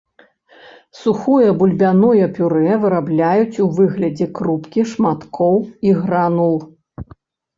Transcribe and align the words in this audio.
Сухое 0.99 1.49
бульбяное 1.59 2.29
пюрэ 2.37 2.73
вырабляюць 2.85 3.61
у 3.67 3.67
выглядзе 3.79 4.27
крупкі, 4.39 4.85
шматкоў 4.93 5.55
і 5.91 5.91
гранул. 5.99 6.57